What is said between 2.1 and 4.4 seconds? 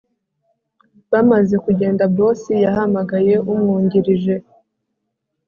boss yahamagaye umwungirije